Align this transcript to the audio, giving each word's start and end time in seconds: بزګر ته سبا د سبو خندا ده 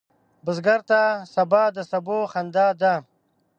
بزګر 0.45 0.79
ته 0.89 1.01
سبا 1.35 1.63
د 1.75 1.77
سبو 1.91 2.17
خندا 2.31 2.67
ده 2.81 2.93